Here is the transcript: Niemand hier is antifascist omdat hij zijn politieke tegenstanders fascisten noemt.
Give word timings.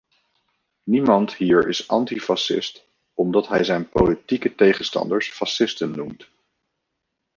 Niemand 0.83 1.33
hier 1.35 1.67
is 1.67 1.87
antifascist 1.87 2.87
omdat 3.13 3.47
hij 3.47 3.63
zijn 3.63 3.89
politieke 3.89 4.55
tegenstanders 4.55 5.29
fascisten 5.29 5.91
noemt. 5.91 6.27